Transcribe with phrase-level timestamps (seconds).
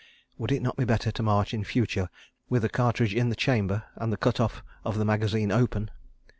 [0.39, 2.09] Would it not be better to march in future
[2.49, 5.91] with a cartridge in the chamber and the cut off of the magazine open?